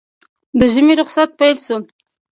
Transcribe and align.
د 0.59 0.61
ژمي 0.73 0.93
روخصت 0.99 1.29
پېل 1.39 1.57
شو 1.65 1.77